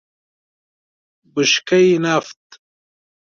بشکهُ 1.33 1.99
نفت 2.03 2.41